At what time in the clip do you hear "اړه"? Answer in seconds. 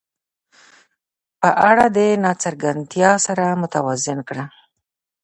1.69-1.85